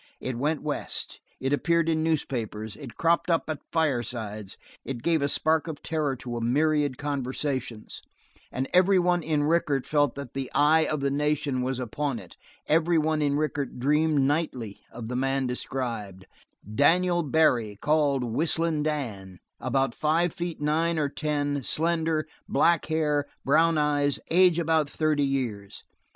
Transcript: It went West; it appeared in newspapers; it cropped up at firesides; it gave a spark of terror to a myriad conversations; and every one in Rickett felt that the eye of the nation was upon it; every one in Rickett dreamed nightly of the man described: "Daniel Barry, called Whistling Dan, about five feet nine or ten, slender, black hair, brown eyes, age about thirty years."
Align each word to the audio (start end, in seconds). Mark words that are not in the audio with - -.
It 0.19 0.35
went 0.35 0.63
West; 0.63 1.19
it 1.39 1.53
appeared 1.53 1.87
in 1.87 2.01
newspapers; 2.01 2.75
it 2.75 2.97
cropped 2.97 3.29
up 3.29 3.47
at 3.51 3.61
firesides; 3.71 4.57
it 4.83 5.03
gave 5.03 5.21
a 5.21 5.27
spark 5.29 5.67
of 5.67 5.83
terror 5.83 6.15
to 6.15 6.37
a 6.37 6.41
myriad 6.41 6.97
conversations; 6.97 8.01
and 8.51 8.67
every 8.73 8.97
one 8.97 9.21
in 9.21 9.43
Rickett 9.43 9.85
felt 9.85 10.15
that 10.15 10.33
the 10.33 10.51
eye 10.55 10.87
of 10.87 11.01
the 11.01 11.11
nation 11.11 11.61
was 11.61 11.77
upon 11.77 12.17
it; 12.17 12.35
every 12.65 12.97
one 12.97 13.21
in 13.21 13.35
Rickett 13.35 13.77
dreamed 13.77 14.21
nightly 14.21 14.81
of 14.91 15.07
the 15.07 15.15
man 15.15 15.45
described: 15.45 16.25
"Daniel 16.67 17.21
Barry, 17.21 17.77
called 17.79 18.23
Whistling 18.23 18.81
Dan, 18.81 19.37
about 19.59 19.93
five 19.93 20.33
feet 20.33 20.59
nine 20.59 20.97
or 20.97 21.09
ten, 21.09 21.61
slender, 21.63 22.27
black 22.49 22.87
hair, 22.87 23.27
brown 23.45 23.77
eyes, 23.77 24.17
age 24.31 24.57
about 24.57 24.89
thirty 24.89 25.21
years." 25.23 25.83